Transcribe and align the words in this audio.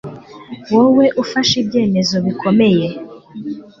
Wowe 0.73 1.05
ufashe 1.23 1.55
ibyemezo 1.63 2.15
bikomeye 2.25 2.87